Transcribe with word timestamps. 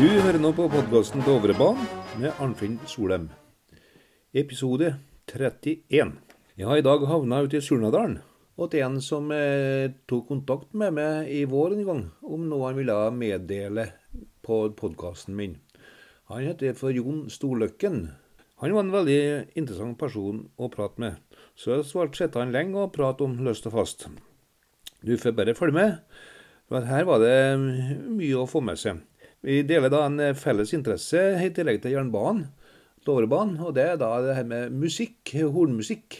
Du 0.00 0.06
hører 0.08 0.38
nå 0.40 0.48
på 0.56 0.64
podkasten 0.72 1.20
Dovrebanen 1.26 1.84
med 2.22 2.38
Arnfinn 2.40 2.78
Solheim. 2.88 3.26
Episode 4.32 4.94
31. 5.28 6.14
Jeg 6.56 6.68
har 6.70 6.80
i 6.80 6.84
dag 6.86 7.04
havna 7.04 7.42
ute 7.44 7.58
i 7.58 7.60
Surnadalen. 7.60 8.14
Og 8.56 8.70
til 8.72 8.80
en 8.86 8.96
som 9.04 9.28
eh, 9.36 9.92
tok 10.08 10.30
kontakt 10.30 10.72
med 10.72 10.96
meg 10.96 11.28
i 11.28 11.42
vår 11.44 11.74
en 11.76 11.84
gang 11.84 12.00
om 12.24 12.46
noe 12.48 12.70
han 12.70 12.80
ville 12.80 12.96
meddele 13.12 13.84
på 14.40 14.62
podkasten 14.78 15.36
min. 15.36 15.58
Han 16.32 16.48
heter 16.48 16.80
for 16.80 16.96
Jon 16.96 17.26
Storløkken. 17.28 18.00
Han 18.64 18.76
var 18.78 18.86
en 18.86 18.96
veldig 18.96 19.20
interessant 19.52 20.00
person 20.00 20.46
å 20.56 20.72
prate 20.72 21.04
med, 21.04 21.20
så 21.52 21.74
jeg 21.74 21.90
svarte 21.92 22.22
sitte 22.22 22.40
han 22.40 22.56
lenge 22.56 22.86
og 22.86 22.96
prate 22.96 23.28
om 23.28 23.36
løst 23.44 23.68
og 23.68 23.76
fast. 23.76 24.08
Du 25.04 25.12
får 25.20 25.36
bare 25.36 25.58
følge 25.60 25.76
med, 25.76 26.00
for 26.72 26.88
her 26.88 27.04
var 27.04 27.20
det 27.20 27.36
mye 27.60 28.40
å 28.40 28.48
få 28.48 28.64
med 28.64 28.80
seg. 28.80 29.04
Vi 29.40 29.62
deler 29.64 29.88
da 29.88 30.02
en 30.04 30.20
eh, 30.20 30.36
felles 30.36 30.74
interesse 30.76 31.20
i 31.40 31.48
tillegg 31.56 31.80
til 31.80 31.94
jernbanen, 31.94 32.50
Dovrebanen, 33.08 33.56
og 33.64 33.72
det 33.78 33.86
er 33.88 34.00
da 34.00 34.10
det 34.20 34.34
her 34.36 34.44
med 34.44 34.74
musikk, 34.76 35.32
hornmusikk. 35.32 36.18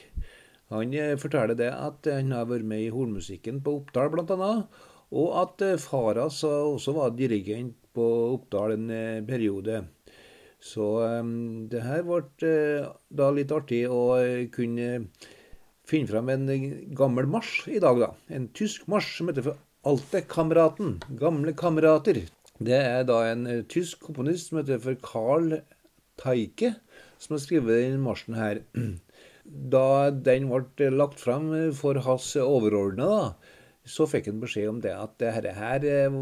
Han 0.72 0.94
eh, 0.96 1.18
forteller 1.20 1.58
det 1.58 1.68
at 1.68 2.08
han 2.08 2.32
har 2.32 2.48
vært 2.48 2.64
med 2.70 2.86
i 2.86 2.94
hornmusikken 2.94 3.60
på 3.66 3.76
Oppdal 3.82 4.08
bl.a., 4.14 4.54
og 5.10 5.36
at 5.42 5.66
eh, 5.66 5.76
far 5.82 6.22
også 6.22 6.96
var 6.96 7.12
dirigent 7.18 7.76
på 7.92 8.06
Oppdal 8.38 8.78
en 8.78 8.88
periode. 9.28 9.82
Så 10.60 10.86
det 11.72 11.80
her 11.82 12.04
ble 12.04 12.50
da 13.08 13.30
litt 13.32 13.52
artig 13.52 13.80
å 13.88 14.12
kunne 14.52 14.90
finne 15.88 16.08
fram 16.08 16.28
en 16.32 16.44
gammel 16.96 17.28
marsj 17.32 17.72
i 17.72 17.80
dag, 17.82 18.00
da. 18.00 18.10
En 18.28 18.50
tysk 18.54 18.84
marsj 18.92 19.16
som 19.18 19.32
heter 19.32 19.48
for 19.48 19.60
Altekameraten. 19.88 20.98
Gamle 21.16 21.56
kamerater. 21.56 22.20
Det 22.60 22.76
er 22.76 23.06
da 23.08 23.22
en 23.30 23.46
uh, 23.48 23.62
tysk 23.72 24.02
komponist 24.04 24.50
som 24.50 24.60
heter 24.60 24.80
for 24.82 24.98
Carl 25.04 25.54
Teike, 26.20 26.74
som 27.16 27.36
har 27.36 27.40
skrevet 27.40 27.86
den 27.86 28.02
marsjen 28.04 28.36
her. 28.38 28.64
Da 29.50 30.12
den 30.14 30.44
ble 30.46 30.90
lagt 30.92 31.18
fram 31.18 31.48
for 31.74 31.96
hans 32.04 32.26
overordnede, 32.38 33.32
så 33.88 34.04
fikk 34.06 34.28
han 34.28 34.42
beskjed 34.42 34.68
om 34.70 34.82
det 34.84 34.92
at 34.94 35.16
dette 35.18 35.54
her 35.56 35.86
eh, 35.88 36.18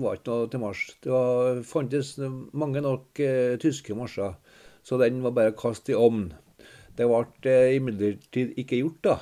var 0.00 0.16
ikke 0.16 0.30
noe 0.30 0.48
til 0.52 0.62
marsj. 0.62 0.84
Det 1.04 1.12
var, 1.12 1.60
fantes 1.66 2.14
mange 2.56 2.80
nok 2.80 3.20
eh, 3.20 3.58
tyske 3.60 3.96
marsjer, 3.98 4.38
så 4.86 5.00
den 5.02 5.20
var 5.26 5.34
bare 5.36 5.56
kast 5.58 5.90
i 5.90 5.98
ovn. 5.98 6.30
Det 6.96 7.10
ble 7.10 7.20
uh, 7.50 7.74
imidlertid 7.74 8.54
ikke 8.62 8.80
gjort, 8.80 9.02
da. 9.10 9.18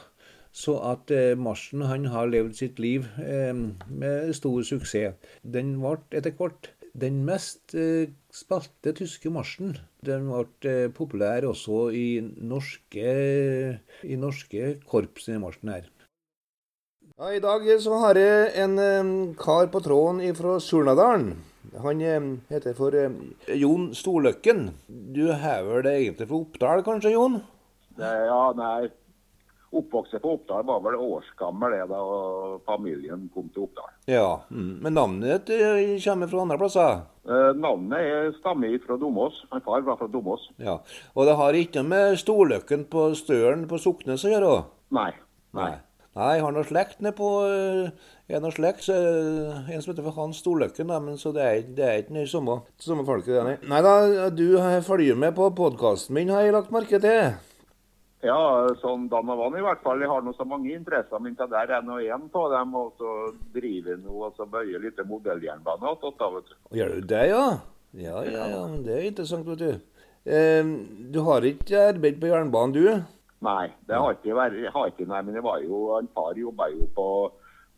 Så 0.59 0.75
at 0.83 1.13
eh, 1.15 1.37
marsjen 1.39 1.85
han 1.87 2.09
har 2.11 2.31
levd 2.33 2.57
sitt 2.59 2.81
liv 2.83 3.07
eh, 3.23 3.55
med 3.55 4.35
stor 4.35 4.65
suksess. 4.67 5.15
Den 5.43 5.77
ble 5.83 6.01
etter 6.19 6.35
hvert 6.35 6.73
den 6.99 7.21
mest 7.27 7.77
eh, 7.79 8.11
spilte 8.35 8.95
tyske 8.99 9.31
marsjen. 9.31 9.77
Den 10.05 10.27
ble 10.31 10.73
eh, 10.73 10.89
populær 10.95 11.47
også 11.47 11.89
i 11.95 12.09
norske, 12.23 13.13
i 14.03 14.19
norske 14.19 14.75
korps, 14.89 15.29
denne 15.29 15.45
marsjen 15.45 15.75
her. 15.77 15.87
Ja, 17.19 17.33
I 17.35 17.43
dag 17.43 17.65
så 17.83 17.99
har 18.03 18.19
jeg 18.19 18.51
en 18.65 18.79
eh, 18.83 19.13
kar 19.39 19.71
på 19.73 19.83
tråden 19.85 20.23
fra 20.39 20.59
Surnadalen. 20.63 21.37
Han 21.83 22.03
eh, 22.03 22.31
heter 22.51 22.77
for 22.79 22.95
eh, 22.99 23.15
Jon 23.59 23.91
Storløkken. 23.95 24.69
Du 24.89 25.29
har 25.31 25.67
vel 25.67 25.85
det 25.87 25.99
egentlig 26.01 26.29
fra 26.31 26.43
Oppdal, 26.43 26.87
kanskje, 26.87 27.15
Jon? 27.15 27.41
Ja, 27.99 28.43
nei. 28.59 28.89
Oppvokst 29.69 30.17
på 30.23 30.31
Oppdal 30.33 30.65
var 30.65 30.81
vel 30.81 30.95
årsgammel 30.97 31.75
det 31.77 31.83
da 31.91 32.01
familien 32.65 33.27
kom 33.35 33.51
til 33.53 33.67
Oppdal. 33.67 33.91
Ja, 34.09 34.41
mm. 34.49 34.79
Men 34.85 34.95
navnet 34.97 35.51
eh, 35.53 35.99
kommer 36.05 36.31
fra 36.31 36.45
andre 36.45 36.57
plasser? 36.63 37.03
Eh, 37.29 37.51
navnet 37.61 37.99
er 38.01 38.31
stammer 38.39 38.79
fra 38.87 38.97
Domås. 38.97 39.43
Min 39.53 39.65
far 39.67 39.85
var 39.85 39.99
fra 40.01 40.09
Domås. 40.09 40.47
Ja, 40.57 40.79
Og 41.13 41.29
det 41.29 41.37
har 41.37 41.59
ikke 41.59 41.85
med 41.85 42.17
Storløkken 42.17 42.87
på 42.89 43.11
Støren 43.19 43.67
på 43.69 43.81
Soknes 43.83 44.25
å 44.25 44.33
gjøre? 44.33 44.55
Nei. 44.97 45.11
Nei. 45.59 45.75
Nei, 46.17 46.31
jeg 46.35 46.43
har 46.47 46.55
noe 46.57 46.67
slekt 46.67 47.03
nede 47.05 47.15
på 47.15 47.29
En 48.29 48.45
av 48.45 48.53
slekt, 48.53 48.83
så 48.85 48.93
en 48.93 49.85
som 49.85 49.93
heter 49.93 50.09
Hans 50.17 50.41
Storløkken, 50.43 50.89
da, 50.91 50.99
men 51.01 51.21
så 51.21 51.31
det 51.33 51.45
er, 51.45 51.61
det 51.77 51.85
er 51.85 52.03
ikke 52.03 52.17
det 52.19 52.27
samme, 52.29 52.59
samme 52.77 53.07
folket. 53.09 53.63
Nei 53.65 53.81
da, 53.85 54.29
du 54.29 54.59
følger 54.85 55.17
med 55.17 55.33
på 55.37 55.49
podkasten 55.57 56.17
min, 56.19 56.33
har 56.33 56.45
jeg 56.45 56.57
lagt 56.57 56.75
merke 56.75 57.01
til. 57.01 57.39
Ja, 58.27 58.67
sånn 58.81 59.07
Dan 59.11 59.31
og 59.31 59.39
Vann 59.39 59.59
i 59.61 59.63
hvert 59.63 59.83
fall. 59.85 60.01
Jeg 60.03 60.11
har 60.11 60.25
nå 60.27 60.33
så 60.35 60.47
mange 60.49 60.73
interesser, 60.75 61.21
men 61.23 61.37
det 61.39 61.47
der 61.53 61.71
er 61.77 61.85
nå 61.87 62.01
én 62.03 62.25
av 62.27 62.49
dem. 62.55 62.75
Og 62.75 62.95
så 62.99 63.13
driver 63.55 63.95
jeg 63.95 64.03
nå 64.03 64.17
og 64.27 64.39
så 64.39 64.47
bøyer 64.51 64.83
litt 64.83 64.99
modelljernbane 65.07 65.93
attåt. 65.93 66.57
Gjør 66.75 66.97
du 66.97 67.13
det, 67.15 67.27
ja? 67.31 67.45
Ja, 67.95 68.25
ja, 68.27 68.49
ja. 68.51 68.65
Men 68.67 68.83
det 68.87 68.97
er 68.97 69.07
interessant, 69.13 69.47
vet 69.47 69.63
du. 69.63 70.03
Eh, 70.29 70.75
du 71.15 71.23
har 71.25 71.47
ikke 71.47 71.87
arbeidet 71.93 72.21
på 72.21 72.33
jernbanen, 72.33 72.75
du? 72.75 73.15
Nei, 73.47 73.69
det 73.87 73.95
har 73.95 74.17
ikke 74.17 74.35
vært 74.35 74.57
jeg 74.59 74.73
har 74.75 74.89
ikke, 74.91 75.07
nei, 75.07 75.21
men 75.23 75.37
jeg 75.39 75.45
var 75.47 75.61
jo, 75.63 75.83
en 75.95 76.09
far 76.11 76.35
jobba 76.35 76.67
jo 76.73 76.89
på, 76.97 77.07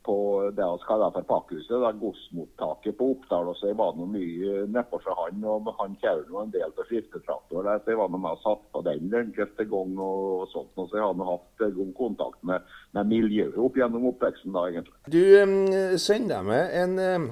på 0.07 0.17
det 0.57 0.65
vi 0.65 0.85
kaller 0.87 1.13
for 1.15 1.27
Pakkhuset, 1.29 1.77
da, 1.83 1.91
godsmottaket 2.01 2.97
på 2.99 3.11
Oppdal. 3.15 3.51
og 3.53 3.57
så 3.57 3.69
Jeg 3.69 3.79
var 3.79 3.95
noe 3.97 4.09
mye 4.11 4.65
nedpå 4.73 5.01
fra 5.05 5.17
han, 5.19 5.45
og 5.45 5.69
han 5.79 5.97
kjører 6.01 6.27
nå 6.31 6.43
en 6.43 6.55
del 6.55 6.75
til 6.77 6.89
skiftetraktoren 6.89 7.69
der, 7.69 7.83
så 7.85 7.93
Jeg 7.93 8.01
var 8.01 8.13
noe 8.13 8.23
med 8.25 8.39
og 8.39 8.43
satt 8.45 8.65
på 8.73 8.83
den 8.87 9.15
enkelte 9.21 9.69
gang 9.71 9.95
og 9.99 10.49
sånt, 10.53 10.73
og 10.77 10.89
så 10.89 10.99
jeg 10.99 11.07
har 11.07 11.17
nå 11.19 11.29
hatt 11.29 11.65
god 11.77 11.95
kontakt 11.99 12.43
med, 12.43 12.67
med 12.97 13.13
miljøet 13.13 13.59
opp 13.61 13.77
gjennom 13.77 14.09
oppveksten. 14.13 14.53
da, 14.57 14.67
egentlig. 14.69 14.97
Du 15.07 15.23
um, 15.43 15.99
sendte 15.99 16.43
meg 16.49 16.77
en 16.83 16.99
um, 16.99 17.31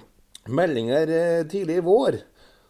melding 0.49 0.93
her 0.93 1.09
uh, 1.13 1.47
tidlig 1.49 1.81
i 1.81 1.87
vår 1.89 2.23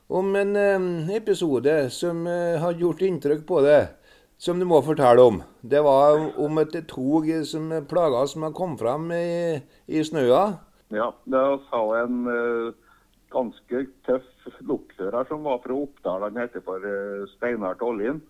om 0.08 0.36
en 0.40 0.56
um, 0.56 0.90
episode 1.12 1.74
som 1.92 2.22
uh, 2.26 2.56
har 2.62 2.78
gjort 2.78 3.02
inntrykk 3.04 3.44
på 3.48 3.60
deg 3.66 3.97
som 4.38 4.58
du 4.58 4.66
må 4.70 4.78
fortelle 4.86 5.22
om. 5.22 5.40
Det 5.60 5.80
var 5.82 6.20
om 6.38 6.60
et 6.62 6.76
tog 6.90 7.26
som 7.46 7.72
plaga 7.90 8.22
som 8.30 8.46
hadde 8.46 8.58
kommet 8.58 8.82
frem 8.82 9.10
i, 9.12 9.58
i 9.90 10.04
snøa. 10.06 10.44
Ja, 10.94 11.10
det 11.28 11.42
var 11.72 11.98
en 11.98 12.22
uh, 12.30 12.70
ganske 13.34 13.84
tøff 14.06 14.48
lokfører 14.64 15.28
som 15.28 15.44
var 15.44 15.60
fra 15.64 15.76
Oppdal. 15.76 16.28
Han 16.28 16.40
heter 16.40 16.64
for 16.64 16.86
uh, 16.86 17.26
Steinar 17.34 17.76
Tollin. 17.82 18.22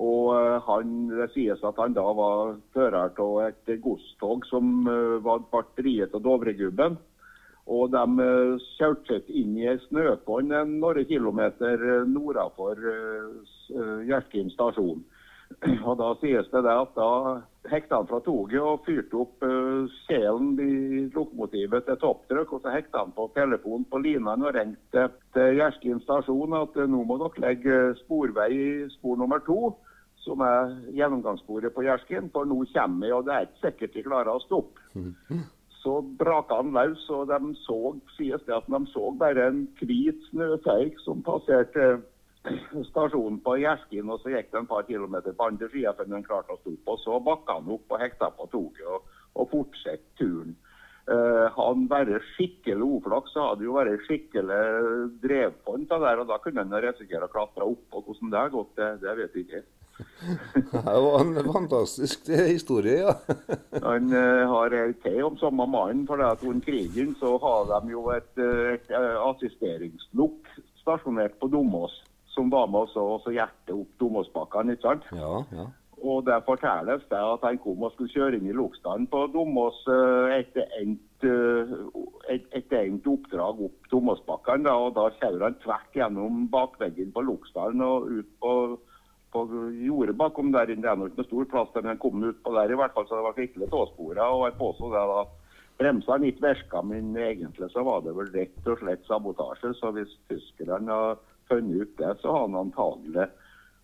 Og 0.00 0.30
uh, 0.32 0.62
han, 0.64 1.10
Det 1.10 1.28
sies 1.34 1.66
at 1.66 1.82
han 1.82 1.98
da 1.98 2.06
var 2.16 2.56
fører 2.72 3.10
av 3.10 3.36
et 3.50 3.76
godstog 3.82 4.46
som 4.48 4.86
var 5.26 5.44
batteriet 5.50 6.14
av 6.14 6.22
Dovregubben. 6.24 6.96
Og 7.70 7.90
de 7.92 8.24
kjørte 8.78 9.18
seg 9.18 9.28
inn 9.36 9.52
i 9.58 9.66
ei 9.70 9.76
snøfonn 9.84 10.48
noen 10.80 11.04
kilometer 11.06 11.82
nordafor 12.08 12.80
Hjerkinn 14.08 14.50
stasjon. 14.50 15.04
Og 15.88 15.96
Da 15.98 16.10
sies 16.20 16.48
det 16.52 16.62
at 16.72 16.94
da 16.96 17.10
hekta 17.70 18.00
han 18.00 18.08
fra 18.08 18.20
toget 18.24 18.62
og 18.62 18.86
fyrte 18.86 19.18
opp 19.20 19.44
uh, 19.44 19.90
kjelen 20.08 20.54
i 20.62 21.04
lokomotivet 21.14 21.84
til 21.86 22.00
topptrykk. 22.00 22.54
Og 22.56 22.64
så 22.64 22.72
hekta 22.74 23.04
han 23.04 23.12
på 23.16 23.28
telefonen 23.36 23.86
på 23.90 24.00
linene 24.02 24.48
og 24.48 24.56
ringte 24.56 25.06
til 25.36 25.60
Gjerskin 25.60 26.02
stasjon 26.06 26.56
at 26.56 26.80
uh, 26.80 26.88
nå 26.88 27.04
må 27.06 27.18
dere 27.20 27.44
legge 27.46 27.78
sporvei 28.04 28.50
i 28.56 28.68
spor 28.96 29.20
nummer 29.20 29.42
to, 29.46 29.74
som 30.24 30.42
er 30.44 30.74
gjennomgangssporet 30.96 31.74
på 31.74 31.84
Gjerskin, 31.86 32.28
for 32.32 32.48
nå 32.48 32.62
kommer 32.74 33.06
vi, 33.06 33.14
og 33.16 33.24
det 33.26 33.34
er 33.34 33.48
ikke 33.48 33.64
sikkert 33.64 33.96
de 33.96 34.04
klarer 34.04 34.34
å 34.34 34.44
stoppe. 34.44 34.84
Så 35.80 35.94
braka 36.20 36.58
han 36.58 36.74
løs, 36.76 37.06
og 37.08 37.30
de 37.30 37.54
så, 37.62 37.78
sies 38.18 38.42
det 38.44 38.52
at 38.52 38.66
de 38.68 38.80
så 38.92 39.14
bare 39.16 39.46
en 39.48 39.62
hvit 39.80 40.18
snøfeik 40.28 41.00
som 41.06 41.22
passerte 41.24 42.02
stasjonen 42.88 43.38
på 43.44 43.56
Gjerskin, 43.60 44.08
og 44.08 44.22
så 44.22 44.32
gikk 44.32 44.50
det 44.52 44.62
en 44.62 44.70
par 44.70 44.86
kilometer 44.88 45.36
på 45.36 45.50
andre 45.50 45.68
sida 45.72 45.92
før 45.96 46.10
han 46.14 46.26
klarte 46.26 46.56
å 46.56 46.60
stoppe. 46.62 46.94
Og 46.94 47.02
så 47.02 47.20
bakka 47.24 47.58
han 47.58 47.72
opp 47.76 47.92
og 47.92 48.00
hekta 48.00 48.30
på 48.36 48.48
toget 48.52 48.86
og, 48.88 49.16
og 49.36 49.50
fortsatte 49.52 50.16
turen. 50.20 50.56
Uh, 51.10 51.48
han 51.56 51.88
bare 51.90 52.20
skikkelig 52.36 52.86
uflaks, 53.00 53.32
så 53.34 53.48
hadde 53.48 53.66
jo 53.66 53.74
vært 53.74 54.04
skikkelig 54.06 54.60
drevfond 55.24 55.90
av 55.96 56.06
der, 56.06 56.22
og 56.22 56.30
da 56.30 56.38
kunne 56.42 56.62
han 56.62 56.82
risikere 56.84 57.26
å 57.26 57.32
klatre 57.32 57.66
opp. 57.66 57.86
Og 57.98 58.08
hvordan 58.08 58.32
det 58.32 58.40
har 58.40 58.52
gått, 58.54 58.72
det, 58.78 58.90
det 59.02 59.14
vet 59.18 59.36
jeg 59.36 59.46
ikke. 59.48 59.62
det 60.70 60.82
var 61.04 61.16
en 61.20 61.50
fantastisk 61.52 62.30
historie, 62.30 63.02
ja. 63.02 63.16
han 63.90 64.12
uh, 64.14 64.46
har 64.54 64.76
ei 64.78 64.94
til 65.02 65.24
om 65.26 65.40
samme 65.40 65.66
mannen. 65.68 66.06
For 66.08 66.20
det 66.20 66.30
at 66.36 66.46
under 66.46 66.64
krigen 66.64 67.16
så 67.20 67.34
har 67.42 67.66
de 67.74 67.96
jo 67.96 68.06
et, 68.14 68.30
et 68.76 68.94
assisteringslukk 69.26 70.54
stasjonert 70.80 71.36
på 71.42 71.50
Domås 71.52 71.98
som 72.34 72.50
var 72.52 72.70
med 72.70 72.86
oss 72.86 72.96
og 73.00 73.28
hjertet 73.34 73.74
opp 73.74 73.92
Domåsbakkene. 74.00 74.76
ikke 74.76 74.88
sant? 74.88 75.06
Ja, 75.16 75.42
ja. 75.54 75.68
Og 76.00 76.24
det 76.24 76.38
fortelles 76.46 77.02
det 77.10 77.20
at 77.20 77.42
han 77.44 77.58
kom 77.60 77.82
og 77.84 77.92
skulle 77.92 78.12
kjøre 78.12 78.38
inn 78.38 78.48
i 78.48 78.56
Lokstaden 78.56 79.06
på 79.12 79.26
Domås 79.34 79.82
etter 80.32 80.68
endt, 80.78 81.26
et, 82.32 82.46
et 82.56 82.76
endt 82.78 83.08
oppdrag 83.10 83.60
opp 83.66 83.90
Domåsbakkene. 83.92 84.72
Og 84.72 84.94
da 84.96 85.10
kjører 85.18 85.44
han 85.50 85.58
tvert 85.60 85.98
gjennom 85.98 86.46
bakveggen 86.52 87.12
på 87.12 87.24
Lokstaden 87.26 87.84
og 87.84 88.08
ut 88.08 88.30
på, 88.40 88.54
på 89.34 89.44
jordet 89.84 90.16
bakom 90.16 90.54
der. 90.54 90.72
Det 90.72 90.78
er 90.80 91.04
ikke 91.04 91.20
noe 91.20 91.28
stor 91.28 91.50
plass 91.52 91.74
der, 91.74 91.84
men 91.84 91.94
han 91.94 92.02
kom 92.06 92.24
ut 92.24 92.40
på 92.46 92.54
der 92.56 92.72
i 92.72 92.80
hvert 92.80 92.96
fall, 92.96 93.08
så 93.10 93.20
det 93.20 93.26
var 93.28 93.36
skikkelig 93.36 93.68
tåspora. 93.74 94.30
Og 94.38 94.46
jeg 94.48 94.58
påsto 94.62 94.92
det 94.94 95.04
da 95.12 95.26
bremsene 95.80 96.32
ikke 96.32 96.46
virka, 96.48 96.80
men 96.84 97.12
egentlig 97.16 97.68
så 97.74 97.84
var 97.84 98.00
det 98.06 98.16
vel 98.16 98.32
rett 98.32 98.72
og 98.72 98.80
slett 98.80 99.04
sabotasje. 99.08 99.74
Så 99.76 99.92
hvis 99.96 100.16
tyskerne 100.32 100.96
funnet 101.50 101.82
ut 101.82 101.96
det, 101.98 102.14
så 102.22 102.32
har 102.32 102.46
han 102.46 102.60
antagelig 102.64 103.26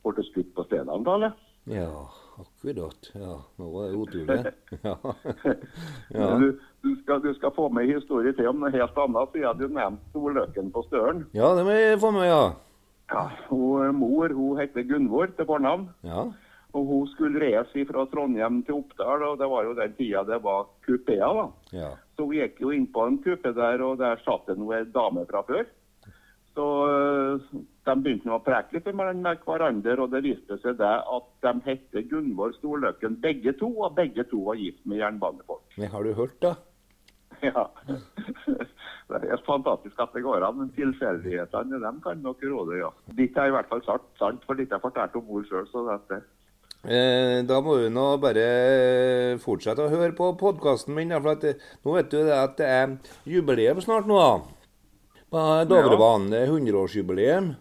blitt 0.06 0.30
skutt 0.30 0.54
på 0.54 0.64
stedet 0.68 0.88
antallet. 0.92 1.34
Ja, 1.66 2.06
akkurat. 2.38 3.08
Ja, 3.18 3.40
nå 3.58 3.70
var 3.72 3.88
det 3.88 3.96
utrolig. 3.98 4.52
Ja. 4.82 4.96
ja. 6.14 6.28
Du, 6.38 6.60
du, 6.82 6.92
skal, 7.02 7.22
du 7.24 7.32
skal 7.34 7.50
få 7.56 7.68
med 7.74 7.88
en 7.88 7.96
historie 7.96 8.32
til 8.38 8.52
om 8.52 8.62
noe 8.62 8.70
helt 8.70 8.98
annet, 9.02 9.34
siden 9.34 9.58
du 9.58 9.66
nevnte 9.74 10.34
Løken 10.38 10.70
på 10.74 10.84
Støren. 10.86 11.24
ja, 11.34 11.50
det 11.58 11.64
må 11.66 11.74
jeg 11.74 11.98
få 12.02 12.12
med, 12.14 12.28
ja. 12.30 12.44
Ja, 13.10 13.28
hun, 13.48 13.94
mor 13.98 14.30
hun 14.34 14.58
heter 14.60 14.86
Gunvor 14.86 15.30
til 15.34 15.46
fornavn. 15.46 15.88
Ja, 16.06 16.26
Og 16.76 16.86
hun 16.86 17.06
skulle 17.08 17.40
reise 17.40 17.86
fra 17.88 18.04
Trondheim 18.12 18.60
til 18.66 18.80
Oppdal, 18.80 19.22
og 19.22 19.38
det 19.40 19.48
var 19.50 19.64
jo 19.64 19.74
den 19.78 19.94
tida 19.98 20.22
det 20.28 20.42
var 20.44 20.66
kupeer. 20.86 21.40
da. 21.40 21.46
ja. 21.72 21.90
Så 22.16 22.26
hun 22.26 22.36
gikk 22.36 22.60
jo 22.60 22.72
inn 22.74 22.86
på 22.92 23.06
en 23.06 23.18
kupe 23.24 23.52
der, 23.56 23.82
og 23.82 23.98
der 23.98 24.22
satt 24.24 24.46
det 24.50 24.58
ei 24.58 24.84
dame 24.94 25.26
fra 25.30 25.42
før. 25.46 25.66
Så 26.56 26.66
øh, 26.88 27.40
de 27.86 27.94
begynte 28.00 28.32
å 28.32 28.40
preke 28.40 28.78
litt 28.78 28.86
med 28.96 29.42
hverandre, 29.44 29.96
og 30.00 30.14
det 30.14 30.22
viste 30.24 30.56
seg 30.62 30.78
det 30.80 30.94
at 31.16 31.26
de 31.44 31.52
het 31.66 31.98
Gunvor 32.10 32.54
Storløkken 32.56 33.18
begge 33.20 33.52
to, 33.60 33.68
og 33.84 33.98
begge 33.98 34.24
to 34.30 34.40
var 34.48 34.56
gift 34.60 34.80
med 34.88 35.02
jernbanefolk. 35.02 35.66
Men 35.76 35.92
har 35.92 36.06
du 36.06 36.14
hørt, 36.16 36.40
da? 36.42 36.56
Ja. 37.44 37.68
Det 39.06 39.20
er 39.22 39.38
fantastisk 39.46 40.00
at 40.02 40.16
det 40.16 40.24
går 40.24 40.42
an, 40.42 40.56
men 40.58 40.70
tilfeldighetene 40.74 41.78
dem 41.78 42.00
kan 42.02 42.24
nok 42.24 42.40
råde, 42.42 42.80
ja. 42.80 42.88
Dette 43.14 43.38
er 43.38 43.52
i 43.52 43.54
hvert 43.54 43.68
fall 43.70 43.84
sant, 43.86 44.08
sant 44.18 44.42
for 44.48 44.58
dette 44.58 44.80
fortalte 44.82 45.20
om 45.20 45.28
mor 45.28 45.44
sjøl, 45.46 45.68
så 45.70 45.84
dette 45.86 46.24
Eh, 46.86 47.40
da 47.42 47.56
må 47.64 47.72
du 47.80 47.88
nå 47.90 48.04
bare 48.22 49.38
fortsette 49.42 49.82
å 49.82 49.90
høre 49.90 50.12
på 50.14 50.28
podkasten 50.38 50.94
min. 50.94 51.10
For 51.16 51.32
at, 51.32 51.44
eh, 51.44 51.62
nå 51.82 51.96
vet 51.96 52.10
du 52.12 52.30
at 52.30 52.54
det 52.60 52.66
er 52.66 52.92
jubileum 53.26 53.80
snart 53.82 54.06
nå. 54.06 54.18
da. 54.18 54.55
Dovrebanen. 55.30 56.30
Det 56.30 56.42
er 56.42 56.52
100-årsjubileum. 56.52 57.54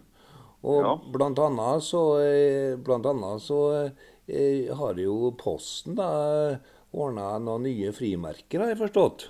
Og 0.65 0.81
Ja. 0.81 0.95
blant 1.13 1.37
annet 1.37 1.83
så, 1.83 2.01
eh, 2.21 2.75
blant 2.77 3.05
annet 3.05 3.41
så 3.41 3.91
eh, 4.27 4.73
har 4.73 4.93
jo 4.95 5.31
Posten 5.37 5.95
da 5.95 6.57
ordna 6.93 7.37
noen 7.37 7.63
nye 7.63 7.91
frimerker, 7.91 8.59
har 8.59 8.73
jeg 8.73 8.79
forstått. 8.79 9.29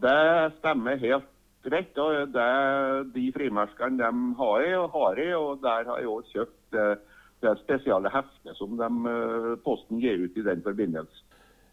Det 0.00 0.52
stemmer 0.60 0.98
helt 0.98 1.24
rett. 1.64 1.98
og 1.98 2.32
det, 2.32 3.12
De 3.14 3.32
frimerkene 3.32 3.98
de 3.98 4.34
har 4.38 4.60
jeg, 4.62 4.78
og 4.78 4.90
har 4.92 5.16
jeg, 5.16 5.34
og 5.34 5.60
der 5.62 5.84
har 5.84 5.98
jeg 5.98 6.06
også 6.06 6.32
kjøpt 6.34 6.70
det, 6.72 6.98
det 7.42 7.58
spesiale 7.64 8.10
heftet 8.10 8.56
som 8.56 8.76
de, 8.76 8.84
eh, 9.10 9.56
Posten 9.64 10.00
gir 10.00 10.22
ut 10.24 10.36
i 10.36 10.42
den 10.42 10.62
forbindelse. 10.62 11.22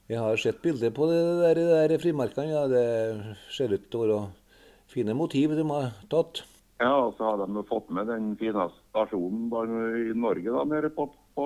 Jeg 0.10 0.20
har 0.20 0.36
sett 0.36 0.62
bilder 0.62 0.90
på 0.92 1.08
det 1.08 1.22
der, 1.42 1.56
de 1.56 1.88
der 1.90 1.98
frimerkene. 2.02 2.50
Ja, 2.50 2.68
det 2.68 3.38
ser 3.52 3.72
ut 3.72 3.90
til 3.92 4.00
å 4.00 4.08
være 4.08 4.32
fine 4.92 5.14
motiv 5.18 5.54
de 5.58 5.66
har 5.70 5.92
tatt. 6.12 6.44
Ja, 6.82 6.92
og 7.06 7.14
så 7.18 7.28
har 7.30 7.42
de 7.46 7.64
fått 7.70 7.90
med 7.94 8.08
den 8.10 8.32
fine 8.40 8.64
stasjonen 8.90 9.52
i 10.02 10.14
Norge 10.18 10.50
da, 10.56 10.64
nede 10.66 10.90
på, 10.96 11.06
på 11.38 11.46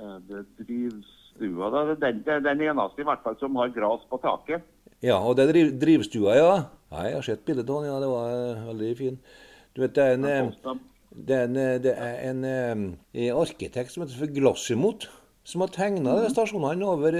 eh, 0.00 0.16
det 0.28 0.44
drivstua. 0.62 1.68
Da. 1.74 1.82
Den, 2.00 2.22
den 2.24 2.62
eneste 2.64 3.02
i 3.02 3.08
hvert 3.08 3.22
fall 3.24 3.36
som 3.40 3.58
har 3.60 3.72
gras 3.74 4.04
på 4.10 4.18
taket. 4.22 4.64
Ja, 5.04 5.18
og 5.20 5.36
det 5.36 5.46
er 5.48 5.52
driv, 5.54 5.74
drivstua, 5.80 6.36
ja. 6.36 6.48
ja. 6.90 7.02
Jeg 7.08 7.18
har 7.18 7.26
sett 7.28 7.44
bildet 7.48 7.68
av 7.70 7.82
den, 7.84 7.90
ja. 7.92 7.98
Det 8.02 8.08
var 8.10 8.32
eh, 8.38 8.64
veldig 8.70 8.90
fin. 8.98 9.20
Du 9.76 9.82
vet, 9.84 9.94
det 9.96 10.06
er 10.06 10.16
en, 10.16 10.24
eh, 10.28 10.78
det 11.10 11.36
er 11.36 11.44
en, 11.46 11.60
det 11.84 11.92
er 11.94 12.16
en, 12.30 12.44
en 12.48 13.38
arkitekt 13.40 13.92
som 13.94 14.04
heter 14.06 14.18
for 14.22 14.32
Glossimot, 14.36 15.06
som 15.44 15.62
har 15.64 15.72
tegna 15.74 16.16
Mhm. 16.20 16.30
stasjonene 16.32 16.86
over 16.86 17.16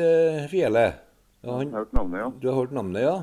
fjellet. 0.53 0.99
Ja, 1.45 1.57
han, 1.57 1.71
du 1.73 2.49
har 2.51 2.59
hørt 2.59 2.73
navnet, 2.77 3.01
ja? 3.05 3.21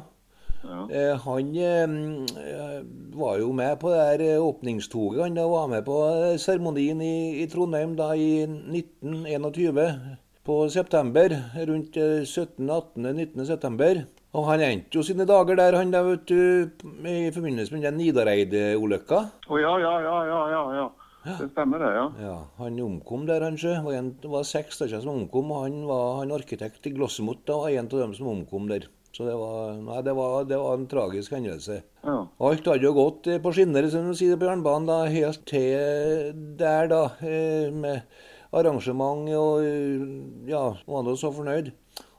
Ja. 0.67 0.81
Eh, 0.91 1.15
han 1.23 1.55
eh, 1.55 2.83
var 3.17 3.39
jo 3.41 3.51
med 3.55 3.79
på 3.81 3.91
det 3.93 4.03
der 4.03 4.25
eh, 4.27 4.43
åpningstoget. 4.43 5.23
Han 5.23 5.51
var 5.51 5.67
med 5.71 5.85
på 5.87 5.97
eh, 6.11 6.37
seremonien 6.41 7.01
i, 7.01 7.41
i 7.43 7.47
Trondheim 7.51 7.95
da 7.97 8.13
i 8.15 8.43
1921. 8.43 10.17
På 10.47 10.69
september, 10.71 11.33
rundt 11.67 11.97
eh, 11.97 12.21
17.-18.-19. 12.23 13.45
september. 13.49 14.05
Og 14.37 14.45
han 14.51 14.61
endte 14.61 14.99
jo 14.99 15.03
sine 15.03 15.25
dager 15.27 15.57
der, 15.57 15.75
han 15.79 15.91
da, 15.91 16.03
vet 16.05 16.27
du, 16.29 16.69
i 17.07 17.31
forbindelse 17.33 17.73
med 17.73 17.87
den 17.87 17.99
Nidareid-ulykka. 17.99 19.21
Å 19.49 19.59
ja, 19.59 19.73
ja, 19.81 19.93
ja, 20.03 20.17
ja, 20.29 20.41
ja, 20.53 20.63
ja. 20.77 20.87
Det 21.27 21.49
stemmer 21.51 21.81
det, 21.83 21.89
ja. 21.91 22.05
Ja, 22.23 22.35
han 22.61 22.77
omkom 22.79 23.25
der, 23.27 23.43
han 23.43 23.57
sjø. 23.59 23.73
Det 24.21 24.29
var, 24.31 24.45
seks 24.47 24.77
stykker 24.79 25.01
som 25.03 25.23
omkom, 25.23 25.51
og 25.51 25.65
han 25.65 25.81
var 25.89 26.21
han 26.21 26.31
arkitekt 26.35 26.87
i 26.87 26.93
Glossemot 26.95 27.41
da, 27.47 27.57
var 27.63 27.73
en 27.73 27.89
av 27.89 28.03
dem 28.05 28.13
som 28.15 28.29
omkom 28.31 28.69
der. 28.71 28.87
Så 29.17 29.25
det 29.25 29.33
var, 29.33 29.71
nei, 29.81 30.01
det 30.05 30.13
var, 30.13 30.43
det 30.45 30.57
var 30.62 30.75
en 30.77 30.83
tragisk 30.89 31.33
hendelse. 31.33 31.79
ja. 32.05 32.17
Alt 32.38 32.67
hadde 32.69 32.86
jo 32.86 32.91
gått 32.93 33.25
eh, 33.33 33.39
på 33.41 33.50
skinner, 33.55 33.88
som 33.89 34.05
de 34.05 34.13
sier 34.19 34.38
på 34.38 34.45
jernbanen, 34.45 34.86
da, 34.86 34.97
helt 35.09 35.41
til 35.50 36.36
der, 36.59 36.86
da. 36.91 37.00
eh, 37.25 37.71
Med 37.74 38.05
arrangement 38.53 39.25
og 39.33 39.63
eh, 39.65 40.05
Ja, 40.51 40.67
var 40.86 41.07
nå 41.07 41.15
så 41.17 41.33
fornøyd. 41.33 41.71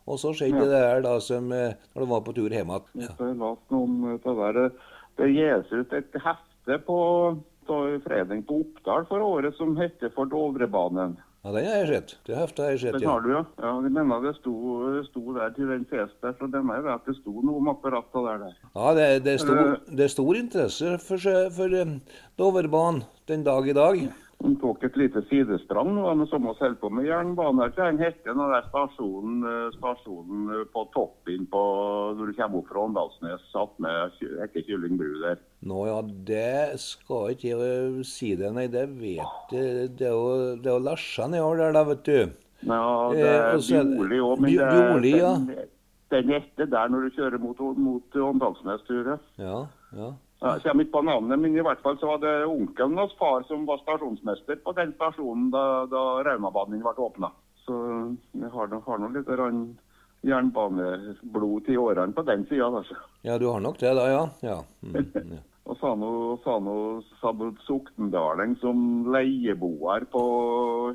Og 0.09 0.19
så 0.19 0.33
skjedde 0.35 0.65
det 0.67 0.73
der, 0.75 1.05
da, 1.05 1.15
som 1.23 1.47
Når 1.53 2.01
de 2.03 2.09
var 2.11 2.25
på 2.27 2.35
tur 2.35 2.51
hjem 2.51 2.75
igjen. 2.75 3.07
Ja. 3.07 3.15
Det. 3.15 4.67
Det 5.19 5.31
gis 5.35 5.71
ut 5.71 5.93
et 5.93 6.19
hefte 6.25 6.79
på 6.87 6.99
fredag 8.03 8.43
på 8.49 8.63
Oppdal 8.65 9.07
for 9.07 9.23
året 9.23 9.55
som 9.59 9.77
heter 9.77 10.11
For 10.15 10.27
Dovrebanen. 10.31 11.19
Ja, 11.45 11.53
den 11.55 11.67
har 11.69 11.77
jeg 11.79 11.89
sett. 11.89 12.15
Det 12.27 12.37
heftet 12.37 12.65
har 12.65 12.71
jeg 12.75 12.81
sett, 12.83 12.99
Den 12.99 13.07
ja. 13.07 13.11
har 13.15 13.21
du, 13.25 13.31
ja. 13.31 13.43
ja 13.63 13.73
vi 13.85 13.91
mener 13.95 14.23
det 14.27 14.35
sto, 14.41 14.55
sto 15.07 15.35
der 15.37 15.53
til 15.57 15.71
den 15.71 15.85
fest 15.91 16.17
der, 16.25 16.35
så 16.39 16.49
den 16.51 16.71
er 16.75 16.81
jo 16.83 16.95
at 16.95 17.07
det 17.07 17.15
sto 17.21 17.35
noe 17.41 17.63
om 17.63 17.71
apparatet 17.73 18.25
der. 18.27 18.41
der. 18.45 18.57
Ja, 18.75 18.95
det, 18.99 19.11
det, 19.27 19.35
er 19.37 19.45
stor, 19.45 19.61
det 19.87 20.07
er 20.09 20.15
stor 20.15 20.41
interesse 20.41 20.97
for, 21.05 21.29
for 21.59 21.77
eh, 21.83 21.93
Dovrebanen 22.39 23.05
den 23.31 23.47
dag 23.47 23.71
i 23.71 23.77
dag. 23.77 24.09
De 24.39 24.53
tok 24.63 24.85
et 24.87 24.97
lite 24.99 25.25
sidestrand, 25.27 25.97
og 25.99 26.13
men 26.21 26.29
som 26.31 26.45
oss 26.47 26.61
holder 26.63 26.79
på 26.79 26.91
med 26.95 27.09
jernbane. 27.09 27.65
her, 27.65 27.73
Den 27.75 27.99
heter 27.99 28.35
den 28.35 28.53
der 28.53 28.67
stasjonen, 28.69 29.41
er 29.43 29.73
stasjonen 29.75 30.53
eh, 30.55 30.67
på 30.75 30.85
toppen 30.95 31.47
på, 31.51 31.63
når 32.19 32.27
du 32.27 32.37
kommer 32.37 32.61
opp 32.61 32.71
fra 32.71 32.85
Åndalsnes, 32.85 33.49
attmed 33.55 34.21
med 34.23 34.59
Kylling 34.67 34.99
bru 35.01 35.11
der. 35.25 35.43
Nå 35.67 35.79
ja, 35.89 35.97
det 36.29 36.79
skal 36.79 37.33
ikke 37.35 37.49
jeg 37.51 38.05
si 38.07 38.35
det, 38.39 38.53
nei, 38.55 38.69
det 38.71 38.85
vet 39.01 39.51
jeg. 39.51 39.89
Det 39.99 40.07
er 40.07 40.15
jo, 40.15 40.55
det 40.63 40.71
er 40.71 40.77
jo 40.77 40.85
Larsa 40.85 41.27
nedover 41.27 41.59
der, 41.65 41.73
da, 41.75 41.83
vet 41.89 42.05
du. 42.07 42.21
Ja, 42.69 42.85
det 43.15 43.25
Eh, 43.25 43.35
er 43.35 43.59
Bjorli 43.59 44.21
òg, 44.23 44.39
men 44.45 44.55
det 44.55 44.69
Bjorli, 44.71 45.13
ja. 45.19 45.33
den, 45.35 45.69
den 46.15 46.31
etter 46.39 46.71
der 46.71 46.89
når 46.95 47.09
du 47.09 47.17
kjører 47.19 47.43
mot, 47.43 47.59
mot 47.79 48.19
Åndalsnes-turet. 48.31 49.21
Ja, 49.43 49.67
ja. 49.99 50.13
Ja, 50.39 50.53
Jeg 50.55 50.63
kommer 50.69 50.85
ikke 50.87 50.93
på 50.95 51.03
navnet, 51.03 51.41
men 51.43 51.57
i 51.59 51.63
hvert 51.67 51.81
fall 51.83 51.97
så 51.99 52.13
var 52.13 52.21
det 52.23 52.33
onkelen 52.47 52.95
hans 53.01 53.15
far 53.19 53.43
som 53.49 53.65
var 53.67 53.81
stasjonsmester 53.83 54.61
på 54.63 54.71
den 54.79 54.93
stasjonen 54.95 55.49
da, 55.51 55.65
da 55.91 56.03
Raumabanen 56.23 56.79
ble 56.85 56.93
åpna. 57.03 57.33
Så 57.67 57.75
jeg 58.39 58.51
har, 58.55 58.71
har 58.87 59.01
nå 59.03 59.09
litt 59.17 59.27
grann 59.27 59.65
jernbaneblod 60.27 61.67
til 61.67 61.79
årene 61.79 62.15
på 62.15 62.25
den 62.27 62.47
sida. 62.49 62.71
Altså. 62.81 62.97
Ja, 63.27 63.39
du 63.39 63.49
har 63.51 63.61
nok 63.63 63.79
det, 63.81 63.95
da, 63.99 64.09
ja. 64.11 64.25
ja. 64.43 64.59
Mm, 64.83 65.13
ja. 65.37 65.45
Og 65.69 65.77
sa 65.77 65.93
nå 66.01 66.11
sa 66.41 66.55
nå 66.65 67.51
Sokndalen 67.67 68.55
som 68.63 69.11
leieboer 69.13 70.07
på 70.09 70.23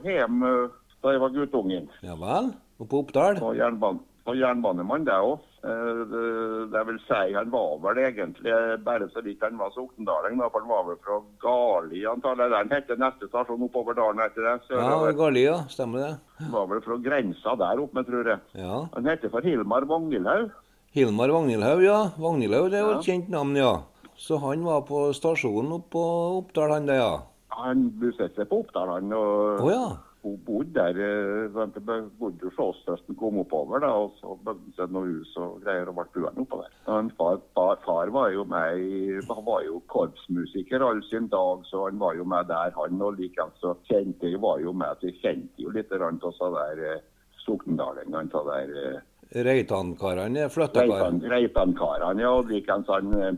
hjem 0.02 0.42
eh, 0.50 0.74
da 1.04 1.14
jeg 1.14 1.22
var 1.22 1.36
guttungen. 1.36 1.90
Ja 2.02 2.16
vel? 2.18 2.54
Og 2.82 2.90
på 2.90 3.04
Oppdal? 3.04 3.38
Og, 3.44 3.54
jernban 3.60 4.00
og 4.26 4.40
jernbanemann, 4.40 5.06
det 5.06 5.20
òg. 5.20 5.44
Det, 5.64 6.68
det 6.74 6.82
vil 6.90 6.98
si, 7.08 7.34
han 7.38 7.52
var 7.54 7.78
vel 7.86 8.00
egentlig 8.04 8.52
bare 8.84 9.06
så 9.14 9.22
vidt 9.24 9.42
han 9.46 9.56
var 9.58 9.72
sokndaling, 9.72 10.36
da, 10.42 10.50
for 10.52 10.60
han 10.60 10.72
var 10.74 10.84
vel 10.90 10.98
fra 11.06 11.20
Gali, 11.44 12.02
antallet. 12.10 12.52
Den 12.52 12.74
heter 12.74 13.00
neste 13.00 13.30
stasjon 13.30 13.64
oppover 13.70 13.96
dalen 13.96 14.20
etter 14.26 14.44
det. 14.44 14.56
Så 14.68 14.76
Ja, 14.82 14.98
Gali, 15.16 15.46
ja. 15.46 15.62
Stemmer 15.72 16.04
det. 16.04 16.50
var 16.52 16.68
vel 16.68 16.82
fra 16.84 16.98
grensa 17.06 17.56
der 17.64 17.80
oppe, 17.86 18.04
tror 18.10 18.28
jeg. 18.34 18.40
Ja. 18.60 18.82
Han 18.94 19.08
heter 19.08 19.32
for 19.32 19.42
Hilmar 19.48 19.88
Vagnhildhaug. 19.88 20.52
Hilmar 20.94 21.32
Vagnhildhaug, 21.32 21.82
ja. 21.88 22.00
Vagnhildhaug 22.20 22.70
det 22.72 22.80
er 22.82 22.84
jo 22.84 22.92
Ja. 22.92 22.98
et 23.00 23.06
kjent 23.08 23.30
navn, 23.30 23.56
ja. 23.56 23.74
Så 24.18 24.38
han 24.44 24.64
var 24.68 24.82
på 24.86 25.14
stasjonen 25.16 25.72
oppe 25.80 25.90
på 25.96 26.04
Oppdal, 26.44 26.72
han 26.76 26.86
det, 26.86 27.00
ja. 27.00 27.22
Han 27.56 27.88
bosatte 28.02 28.36
seg 28.36 28.50
på 28.50 28.60
Oppdal, 28.66 28.90
han. 29.00 29.14
og 29.14 29.64
Å 29.64 29.72
ja. 29.72 29.88
Hun 30.24 30.38
bodde 30.48 30.72
der. 30.74 30.94
De 30.96 31.60
Han 31.60 32.12
bodde 32.20 32.48
hos 32.48 32.60
oss 32.64 32.78
først 32.88 33.10
kom 33.20 33.42
oppover, 33.42 33.82
da, 33.84 33.90
og 33.92 34.14
så 34.22 34.38
bygde 34.40 34.64
han 34.64 34.74
seg 34.78 34.94
noe 34.96 35.10
hus 35.10 35.34
og 35.38 35.58
greier 35.66 35.90
og 35.92 35.98
ble 36.00 36.06
boende 36.16 36.46
oppå 36.46 36.62
der. 36.64 37.10
Far, 37.18 37.40
far, 37.58 37.78
far 37.86 38.12
var 38.16 38.30
jo 38.32 38.46
med 38.48 38.80
i 38.80 39.20
Han 39.28 39.44
var 39.46 39.66
jo 39.68 39.82
korpsmusiker 39.92 40.86
all 40.88 41.04
sin 41.10 41.28
dag, 41.28 41.66
så 41.68 41.86
han 41.90 42.00
var 42.00 42.16
jo 42.16 42.24
med 42.24 42.48
der, 42.48 42.72
han. 42.78 43.02
Og 43.02 43.20
likeens 43.20 43.60
så 43.60 43.76
kjente 43.92 44.32
jeg 44.32 44.40
var 44.42 44.60
jo 44.64 44.72
med, 44.74 44.96
så 45.02 45.12
jeg 45.12 45.20
kjente 45.22 45.66
jo 45.68 45.76
litt 45.76 45.92
av 45.92 46.32
så 46.40 46.52
der 46.56 46.84
eh, 46.94 47.02
sokndalingene, 47.46 48.30
av 48.34 48.48
der 48.54 48.78
eh, 48.84 49.02
Reitankarene, 49.44 50.48
flyttakar. 50.54 50.88
Reitan- 51.10 51.24
Reitankarene. 51.32 52.22
Ja, 52.22 52.32
og 52.38 52.52
likeens 52.52 52.88
han, 52.88 53.14
eh, 53.20 53.34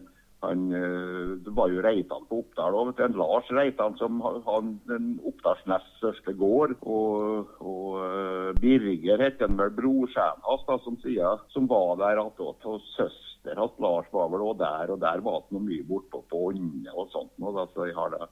han, 0.45 0.63
eh, 0.73 1.35
det 1.45 1.53
var 1.57 1.71
jo 1.73 1.83
Reitan 1.83 2.25
på 2.29 2.39
Oppdal 2.43 2.77
òg. 2.79 3.01
Lars 3.17 3.51
Reitan 3.51 3.97
som 3.99 4.21
har 4.21 4.61
den 4.89 5.15
Oppdals 5.25 5.63
største 5.97 6.33
gård. 6.37 6.75
Og, 6.81 7.51
og 7.59 7.99
eh, 8.05 8.51
Birger 8.61 9.25
het 9.25 9.43
han 9.43 9.59
vel 9.59 9.73
brorskjæren 9.77 10.43
hans, 10.47 10.67
som, 10.85 10.99
sier, 11.03 11.45
som 11.53 11.69
var 11.71 11.95
der 12.01 12.23
attåt. 12.23 12.65
Og 12.65 12.81
søster 12.95 13.59
hans 13.59 13.79
Lars 13.83 14.09
var 14.13 14.31
vel 14.33 14.47
òg 14.49 14.59
der, 14.61 14.93
og 14.95 15.01
der 15.03 15.23
var 15.25 15.43
det 15.43 15.57
noe 15.57 15.67
mye 15.67 15.87
bortpå 15.87 16.23
på 16.29 16.45
Ånne 16.51 16.93
og 16.95 17.09
sånt. 17.13 17.33
Og 17.41 17.57
da, 17.57 17.67
så 17.73 17.89
jeg 17.89 17.97
har 17.97 18.13
det 18.15 18.29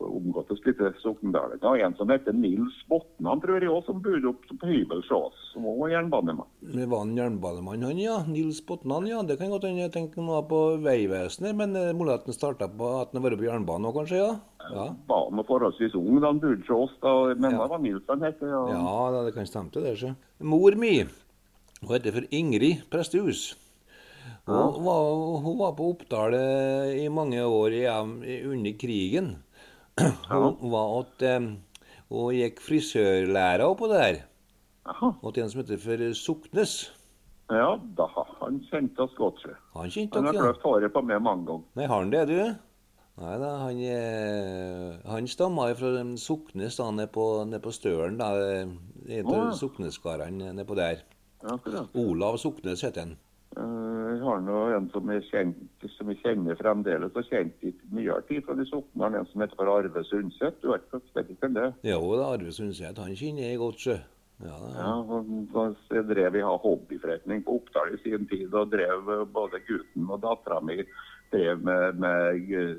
omgått 0.00 0.50
oss 0.50 0.60
litt 0.66 0.78
sokndalinger. 1.02 1.64
Og 1.68 1.80
en 1.84 1.94
som 1.98 2.08
heter 2.10 2.32
Nils 2.32 2.74
Botnan, 2.88 3.40
tror 3.42 3.60
jeg 3.60 3.70
òg, 3.70 3.84
som 3.86 4.00
bodde 4.02 4.28
opp 4.30 4.46
på 4.60 4.66
hybel 4.70 5.02
hos 5.02 5.10
oss. 5.14 5.42
Som 5.52 5.66
òg 5.68 5.78
var 5.84 5.92
jernbanemann. 5.94 6.48
Det 6.62 6.86
var 6.90 7.02
en 7.04 7.16
jernbanemann, 7.16 7.82
han 7.86 7.98
ja. 8.00 8.16
Nils 8.26 8.60
Botnan, 8.66 9.06
ja. 9.06 9.22
Det 9.22 9.38
kan 9.38 9.50
godt 9.52 9.64
hende 9.68 9.84
jeg 9.84 9.92
tenker 9.92 10.22
var 10.26 10.42
på 10.50 10.62
Vegvesenet, 10.82 11.54
men 11.58 11.76
er 11.76 11.92
mulig 11.94 12.14
at 12.14 12.24
han 12.26 12.34
starta 12.36 12.68
på 12.68 12.92
at 13.00 13.12
han 13.12 13.22
har 13.22 13.30
vært 13.30 13.38
på 13.42 13.48
jernbanen 13.50 13.90
òg, 13.90 13.98
kanskje? 14.00 14.22
ja? 14.22 14.32
Ja. 14.72 14.86
Var 15.08 15.24
han 15.30 15.44
forholdsvis 15.44 15.94
ung 15.98 16.20
da 16.22 16.28
han 16.30 16.38
bodde 16.40 16.62
hos 16.68 16.90
oss, 16.90 16.98
da, 17.02 17.34
men 17.34 17.50
Ja. 17.50 17.62
det 17.64 17.70
var 17.74 17.78
Nils 17.82 18.06
han 18.08 18.22
het. 18.22 18.38
Ja. 18.40 18.62
Ja, 18.70 19.24
det 19.26 19.34
kan 19.34 19.46
stemme 19.46 19.70
til 19.72 19.82
det. 19.82 19.96
sjø. 19.98 20.14
Mor 20.40 20.74
mi 20.74 21.02
hun 21.82 21.90
heter 21.96 22.12
for 22.14 22.22
Ingrid 22.30 22.84
Prestehus. 22.90 23.56
Hun, 24.46 24.84
var, 24.84 25.40
hun 25.42 25.58
var 25.58 25.72
på 25.78 25.88
Oppdal 25.92 26.34
eh, 26.34 27.04
i 27.04 27.08
mange 27.08 27.42
år 27.42 27.74
i- 27.74 28.42
under 28.46 28.72
krigen. 28.78 29.36
Hun 30.00 30.70
var 30.72 30.96
åt, 30.98 31.22
eh, 31.22 31.40
Hun 32.12 32.34
gikk 32.34 32.60
frisørlæra 32.60 33.66
oppå 33.68 33.88
der. 33.92 34.22
og 35.22 35.34
til 35.34 35.42
en 35.44 35.50
som 35.50 35.60
heter 35.62 35.78
for 35.78 36.12
Soknes. 36.14 36.92
ja, 37.50 37.76
da 37.96 38.06
han 38.40 38.60
kjente 38.70 38.98
oss 39.04 39.14
godt. 39.16 39.44
Han 39.76 39.90
kjente 39.90 40.16
Han 40.18 40.26
har 40.26 40.32
kløpt 40.32 40.62
håret 40.62 40.92
på 40.92 41.02
meg 41.02 41.22
mange 41.22 41.46
ganger. 41.46 41.64
Nei, 41.76 41.86
har 41.86 41.98
han 42.02 42.10
det, 42.12 42.28
du? 42.28 42.54
Nei 43.22 43.34
da, 43.38 43.50
han, 43.60 43.78
eh, 43.84 45.10
han 45.10 45.26
stamma 45.28 45.74
fra 45.76 46.16
Soknes 46.16 46.76
da, 46.76 46.90
nede 46.90 47.08
på, 47.12 47.44
ned 47.46 47.60
på 47.60 47.72
Stølen. 47.72 48.16
da, 48.18 48.32
En 49.08 49.26
av 49.26 49.32
oh, 49.32 49.44
ja. 49.44 49.50
Sokneskarene 49.52 50.52
nede 50.52 50.64
på 50.64 50.74
der. 50.74 51.02
Ja. 51.42 51.58
Olav 51.94 52.38
Soknes 52.38 52.82
heter 52.82 53.00
han. 53.00 53.16
Har 54.32 54.40
nå 54.40 54.60
en 54.72 54.86
som 54.88 55.10
jeg, 55.12 55.26
kjenner, 55.28 56.14
kjenner 56.22 56.56
fremdeles, 56.56 57.12
og 57.12 57.26
kjent 57.28 57.66
i 57.68 57.72
nyere 57.92 58.22
tid 58.30 58.46
fra 58.46 58.54
de 58.56 58.64
Soknaren, 58.70 59.18
en 59.18 59.26
som 59.28 59.42
heter 59.44 59.58
for 59.58 59.68
Arve 59.68 60.04
Sundset. 60.08 60.56
Du 60.62 60.70
vet, 60.72 60.86
ikke 61.20 61.36
hvem 61.42 61.58
det 61.58 61.64
er? 61.66 61.74
Jo 61.90 62.14
da, 62.16 62.30
Arve 62.32 62.54
Sundset, 62.56 62.96
han 63.02 63.18
kjenner 63.18 63.44
jeg 63.50 63.60
godt, 63.60 63.82
sjø. 63.84 63.98
Ja. 64.42 64.56
Ja, 64.74 64.94
jeg 65.92 66.06
drev 66.08 66.34
jeg 66.40 66.54
hobbyforretning 66.64 67.44
på 67.46 67.58
Oppdal 67.60 67.92
i 67.94 68.00
sin 68.02 68.24
tid, 68.30 68.48
og 68.56 68.72
drev 68.72 69.10
eh, 69.14 69.26
både 69.36 69.60
gutten 69.68 70.08
og 70.08 70.22
dattera 70.24 70.58
mi 70.64 70.80
drev 71.30 71.60
med, 71.62 72.00
med 72.02 72.50
eh, 72.56 72.72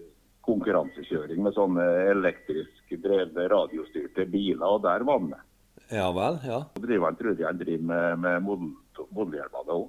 konkurransekjøring 0.43 1.39
med 1.45 1.55
sånne 1.55 1.85
elektrisk 2.11 2.95
drevne 3.05 3.45
radiostyrte 3.53 4.25
biler, 4.33 4.65
og 4.67 4.83
der 4.83 5.05
var 5.07 5.21
han 5.21 5.29
med. 5.31 5.49
ja 5.93 6.09
vel, 6.17 6.41
ja. 6.49 6.59
Og 6.75 6.83
driver 6.83 7.15
tror 7.21 7.37
jeg 7.37 7.47
han 7.47 7.61
driver 7.61 7.87
med, 7.93 8.19
med 8.25 8.43
modell- 8.49 9.07
modelljernbane 9.15 9.77
òg. 9.77 9.87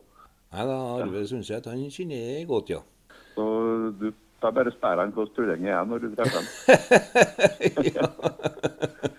Nei 0.54 0.66
da, 0.70 0.76
Arve 1.00 1.24
Sundset, 1.26 1.66
han 1.66 1.88
kjenner 1.90 2.20
jeg 2.20 2.46
godt, 2.46 2.70
ja. 2.70 2.80
Så 3.34 3.44
du 3.98 4.12
tar 4.40 4.54
bare 4.54 4.70
hvordan 4.78 5.14
tulling 5.34 5.66
jeg 5.66 5.74
er 5.74 5.88
når 5.88 6.04
du 6.04 6.14
treffer 6.14 6.38
ham? 6.38 6.46
ja. 7.90 8.06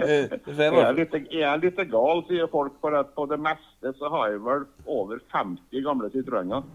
Jeg 0.00 0.72
er 0.72 0.94
litt, 0.96 1.14
jeg 1.30 1.44
er 1.44 1.60
litt 1.60 1.80
gal, 1.90 2.22
sier 2.28 2.48
folk, 2.50 2.76
for 2.82 2.96
at 2.96 3.12
på 3.16 3.26
det 3.30 3.38
meste 3.42 3.92
så 3.98 4.10
har 4.12 4.30
jeg 4.32 4.42
vel 4.46 4.66
over 4.88 5.20
50 5.32 5.84
gamle 5.84 6.10
Citroënger. 6.14 6.66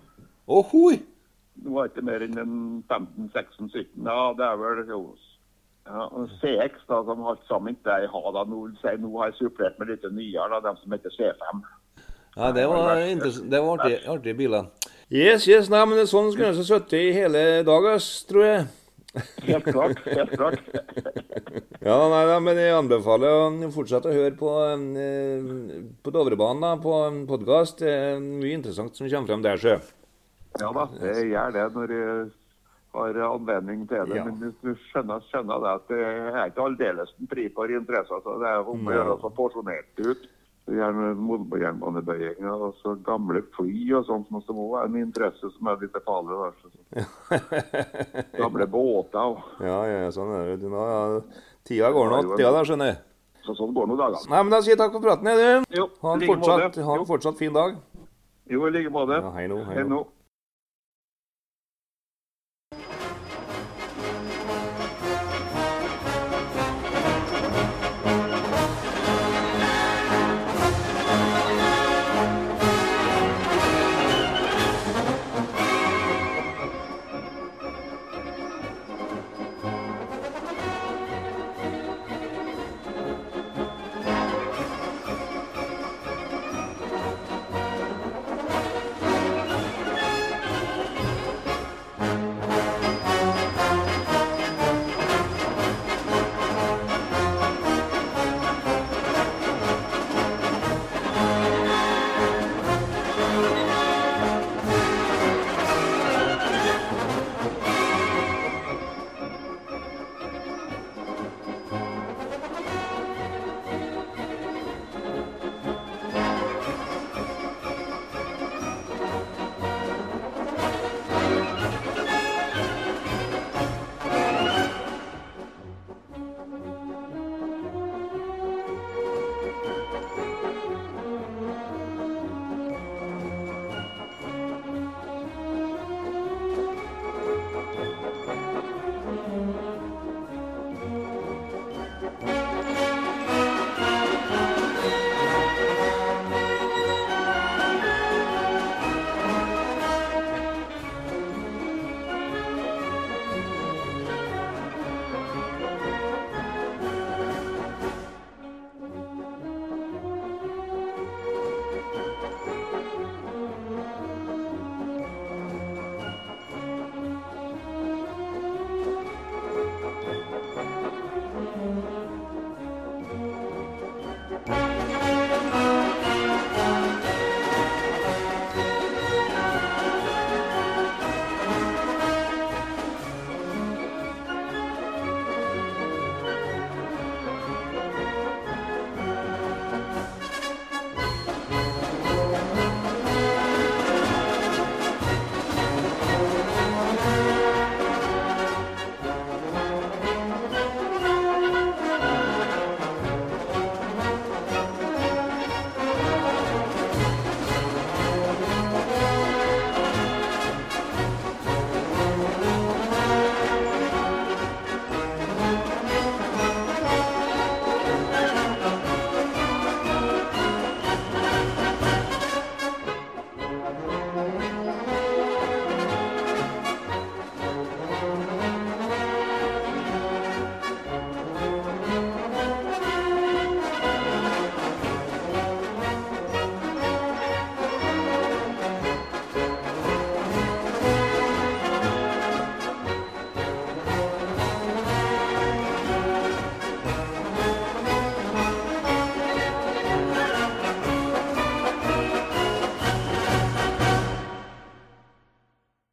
Å, 0.46 0.62
hoi! 0.72 1.00
Det 1.56 1.72
var 1.72 1.90
ikke 1.90 2.04
mer 2.06 2.26
enn 2.26 2.36
15-16-17. 2.90 4.04
Ja, 4.06 4.20
det 4.38 4.46
er 4.46 4.60
vel 4.60 4.84
jo 4.92 5.00
ja, 5.86 6.06
CX, 6.42 6.86
da, 6.90 7.02
som 7.08 7.24
alt 7.30 7.44
sammen 7.50 7.76
ikke 7.76 7.98
jeg 8.04 8.12
har. 8.12 8.30
da, 8.36 8.44
Nå, 8.50 8.62
nå 8.76 9.12
har 9.18 9.32
jeg 9.32 9.40
supplert 9.40 9.80
med 9.80 9.94
litt 9.94 10.06
nyere, 10.12 10.50
da, 10.58 10.62
de 10.68 10.76
som 10.82 10.96
heter 10.96 11.16
C5. 11.16 11.66
Ja, 12.36 12.52
det 12.52 12.66
var, 12.68 12.96
det 13.00 13.60
var 13.64 13.78
artige, 13.80 14.02
artig 14.12 14.34
biler. 14.36 14.72
Yes, 15.08 15.46
yes, 15.48 15.70
nei, 15.72 15.84
men 15.88 16.08
sånn 16.10 16.32
skulle 16.34 16.50
jeg 16.52 16.66
sittet 16.68 16.98
i 17.00 17.14
hele 17.16 17.44
dag, 17.64 17.86
tror 18.28 18.44
jeg. 18.44 18.66
Helt 19.46 19.68
klart. 19.70 20.02
helt 20.06 20.34
klart. 20.36 20.60
Ja, 21.86 21.96
nei, 22.10 22.24
nei, 22.26 22.38
men 22.42 22.58
jeg 22.58 22.74
anbefaler 22.74 23.30
å 23.30 23.68
fortsette 23.72 24.10
å 24.10 24.16
høre 24.16 24.34
på, 24.36 24.50
eh, 24.74 25.84
på 26.02 26.12
Dovrebanen, 26.12 26.64
da, 26.64 26.72
på 26.82 26.96
podkast. 27.30 27.84
Det 27.84 28.18
mye 28.24 28.56
interessant 28.58 28.98
som 28.98 29.06
kommer 29.06 29.30
frem 29.30 29.44
der, 29.46 29.62
sjø. 29.62 29.76
Ja 30.58 30.72
da, 30.74 30.88
jeg 31.04 31.30
gjør 31.30 31.54
det 31.54 31.66
når 31.76 31.94
jeg 31.94 32.08
har 32.96 33.20
anledning 33.28 33.84
til 33.92 34.10
det. 34.10 34.18
Ja. 34.18 34.26
Men 34.26 34.40
du 34.42 34.72
skjønner, 34.88 35.22
skjønner 35.30 35.62
det 35.62 35.74
at 35.76 35.94
det 35.94 36.02
er 36.08 36.42
ikke 36.50 36.66
aldeles 36.72 37.14
en 37.20 37.30
fri 37.32 37.46
for 37.54 37.72
interesser. 37.72 38.24
Så 38.26 38.38
det 38.42 38.50
er 38.50 38.74
om 38.74 38.90
å 38.90 38.98
gjøre 38.98 39.16
å 39.18 39.22
få 39.22 39.32
porsjonert 39.38 40.02
ut. 40.02 40.26
Gjerne 40.66 41.12
jernbanebøyinger 41.62 42.62
og 42.66 42.72
så 42.82 42.96
gamle 43.06 43.44
fly 43.54 43.92
og 44.00 44.06
sånt 44.08 44.26
som 44.32 44.40
også 44.58 44.80
er 44.80 44.86
en 44.90 44.96
interesse 44.98 45.52
som 45.54 45.68
er 45.70 45.76
litt 45.84 45.98
farlig. 46.08 46.38
Der, 46.42 46.54
Så- 46.62 48.38
Gamle 48.42 48.66
båter. 48.68 49.20
og- 49.20 49.62
Ja, 49.62 49.84
ja, 49.86 50.08
sånn 50.12 50.32
er 50.34 50.56
det. 50.58 50.70
Nå, 50.72 50.82
ja. 50.90 51.22
Tida 51.66 51.92
går 51.94 52.10
nå, 52.10 52.36
tida 52.36 52.52
der, 52.52 52.64
skjønner 52.66 52.86
jeg. 52.92 52.98
Så 53.46 53.54
sånn 53.60 53.74
går 53.78 53.88
nå 53.92 53.96
dagene. 54.00 54.26
Nei, 54.30 54.42
men 54.42 54.50
da 54.56 54.62
sier 54.62 54.74
jeg 54.74 54.80
takk 54.82 54.92
for 54.98 55.02
praten, 55.06 55.28
Edun. 55.28 55.66
Ha 56.02 56.14
en 56.16 56.26
fortsatt, 56.32 56.76
ha 56.82 56.96
en 56.98 57.06
fortsatt 57.06 57.38
fin 57.38 57.54
dag. 57.54 57.76
Jo, 58.50 58.66
i 58.66 58.72
like 58.74 58.90
måte. 58.94 59.22
Ja, 59.22 59.32
hei 59.38 59.46
nå, 59.48 59.64
hei 59.70 59.84
nå. 59.86 60.06